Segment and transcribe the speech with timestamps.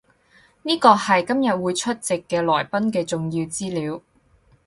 [0.63, 4.01] 呢個係今日會出席嘅來賓嘅重要資料